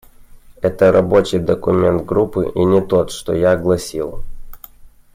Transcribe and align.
Это 0.63 0.91
рабочий 0.91 1.37
документ 1.37 2.05
Группы, 2.07 2.51
и 2.55 2.65
не 2.65 2.81
тот, 2.81 3.11
что 3.11 3.35
я 3.35 3.51
огласил. 3.51 4.23